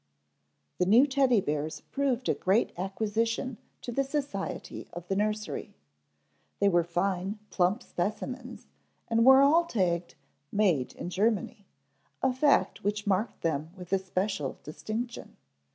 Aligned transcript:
_THE 0.79 0.87
new 0.87 1.05
Teddy 1.05 1.41
bears 1.41 1.81
proved 1.91 2.27
a 2.27 2.33
great 2.33 2.71
acquisition 2.75 3.59
to 3.81 3.91
the 3.91 4.03
society 4.03 4.87
of 4.93 5.07
the 5.07 5.15
nursery. 5.15 5.75
They 6.59 6.67
were 6.69 6.83
fine, 6.83 7.37
plump 7.51 7.83
specimens, 7.83 8.65
and 9.09 9.23
were 9.23 9.43
all 9.43 9.63
tagged 9.65 10.15
"made 10.51 10.93
in 10.93 11.11
Germany," 11.11 11.67
a 12.23 12.33
fact 12.33 12.83
which 12.83 13.05
marked 13.05 13.41
them 13.41 13.69
with 13.77 13.93
especial 13.93 14.57
distinction. 14.63 15.37